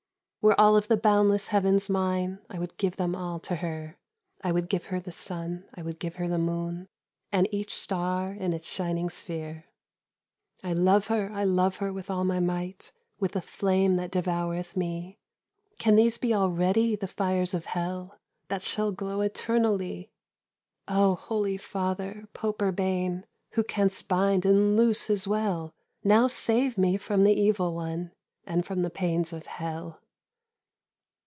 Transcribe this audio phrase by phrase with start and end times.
[0.43, 3.99] "Were all of the boundless heavens mine, I would give them all to her,
[4.43, 6.87] I would give her the sun, I would give her the moon
[7.31, 9.65] And each star in its shining sphere.
[10.63, 14.75] "I love her, I love her with all my might, With a flame that devoureth
[14.75, 15.19] me.
[15.77, 20.09] Can these be already the fires of hell, That shall glow eternally?
[20.87, 26.97] "Oh, holy Father, Pope Urbain, Who canst bind and loose as well, Now save me
[26.97, 28.11] from the evil one,
[28.45, 29.99] And from the pains of hell!"